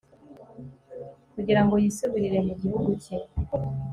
kugira 1.33 1.61
ngo 1.63 1.75
yisubirire 1.83 2.39
mu 2.47 2.53
gihugu 2.61 2.89
cye 3.03 3.15